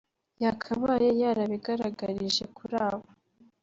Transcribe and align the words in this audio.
yakabaye 0.43 1.09
yarabigaragarije 1.21 2.43
kuri 2.55 2.75
abo 2.89 3.07